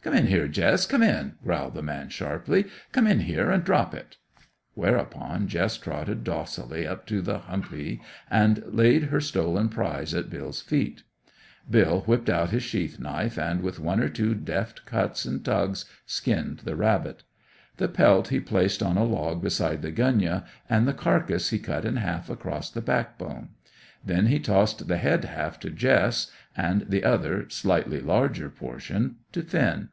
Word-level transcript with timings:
"Come 0.00 0.14
in 0.16 0.28
here, 0.28 0.46
Jess! 0.48 0.86
Come 0.86 1.02
in!" 1.02 1.34
growled 1.42 1.74
the 1.74 1.82
man 1.82 2.08
sharply. 2.08 2.64
"Come 2.92 3.06
in 3.08 3.18
here, 3.20 3.50
an' 3.50 3.60
drop 3.60 3.94
it." 3.94 4.16
Whereupon, 4.74 5.48
Jess 5.48 5.76
trotted 5.76 6.22
docilely 6.24 6.86
up 6.86 7.04
to 7.08 7.20
the 7.20 7.40
humpy, 7.40 8.00
and 8.30 8.62
laid 8.68 9.04
her 9.06 9.20
stolen 9.20 9.68
prize 9.68 10.14
at 10.14 10.30
Bill's 10.30 10.62
feet. 10.62 11.02
Bill 11.68 12.00
whipped 12.02 12.30
out 12.30 12.50
his 12.50 12.62
sheath 12.62 12.98
knife 13.00 13.36
and, 13.36 13.60
with 13.60 13.78
one 13.80 14.00
or 14.00 14.08
two 14.08 14.34
deft 14.34 14.86
cuts 14.86 15.24
and 15.26 15.44
tugs, 15.44 15.84
skinned 16.06 16.60
the 16.60 16.76
rabbit. 16.76 17.24
The 17.76 17.88
pelt 17.88 18.28
he 18.28 18.40
placed 18.40 18.82
on 18.82 18.96
a 18.96 19.04
log 19.04 19.42
beside 19.42 19.82
the 19.82 19.92
gunyah, 19.92 20.44
and 20.70 20.86
the 20.88 20.94
carcase 20.94 21.50
he 21.50 21.58
cut 21.58 21.84
in 21.84 21.96
half 21.96 22.30
across 22.30 22.70
the 22.70 22.80
backbone. 22.80 23.50
Then 24.06 24.26
he 24.28 24.38
tossed 24.38 24.88
the 24.88 24.96
head 24.96 25.24
half 25.26 25.60
to 25.60 25.70
Jess, 25.70 26.30
and 26.56 26.82
the 26.88 27.04
other, 27.04 27.40
and 27.42 27.52
slightly 27.52 28.00
larger 28.00 28.48
portion, 28.48 29.16
to 29.32 29.42
Finn. 29.42 29.90